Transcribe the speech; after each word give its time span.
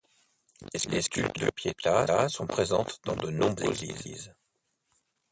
Les 0.73 0.79
sculptures 1.03 1.31
de 1.45 1.51
pietà 1.51 2.27
sont 2.27 2.47
présentes 2.47 2.99
dans 3.05 3.15
de 3.15 3.29
nombreuses 3.29 3.83
églises. 3.83 4.33